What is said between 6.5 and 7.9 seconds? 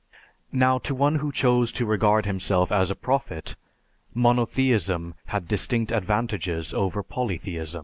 over Polytheism."